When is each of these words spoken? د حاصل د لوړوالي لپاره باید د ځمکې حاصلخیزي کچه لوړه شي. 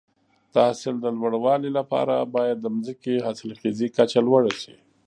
د 0.53 0.55
حاصل 0.65 0.95
د 1.01 1.05
لوړوالي 1.17 1.69
لپاره 1.77 2.15
باید 2.35 2.57
د 2.59 2.63
ځمکې 2.85 3.15
حاصلخیزي 3.25 3.87
کچه 3.97 4.19
لوړه 4.27 4.53
شي. 4.61 4.75